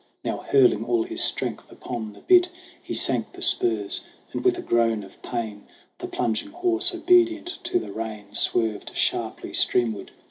Now 0.23 0.37
hurling 0.37 0.83
all 0.83 1.03
his 1.03 1.23
strength 1.23 1.71
upon 1.71 2.13
the 2.13 2.21
bit, 2.21 2.49
He 2.81 2.95
sank 2.95 3.31
the 3.33 3.41
spurs, 3.43 4.01
and 4.33 4.43
with 4.43 4.57
a 4.57 4.63
groan 4.63 5.03
of 5.03 5.21
pain 5.21 5.67
The 5.99 6.07
plunging 6.07 6.49
horse, 6.49 6.91
obedient 6.95 7.59
to 7.65 7.77
the 7.77 7.91
rein, 7.91 8.33
Swerved 8.33 8.95
sharply 8.97 9.53
streamward. 9.53 10.09